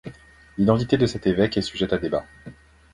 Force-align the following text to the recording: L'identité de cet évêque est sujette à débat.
L'identité 0.57 0.97
de 0.97 1.05
cet 1.05 1.27
évêque 1.27 1.57
est 1.57 1.61
sujette 1.61 1.93
à 1.93 1.99
débat. 1.99 2.25